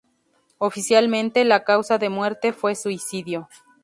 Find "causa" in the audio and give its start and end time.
1.63-1.99